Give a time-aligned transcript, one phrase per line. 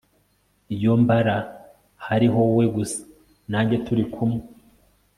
[0.75, 1.35] Iyo mbara
[2.05, 2.99] hariho wowe gusa
[3.51, 4.41] nanjye turi kumwe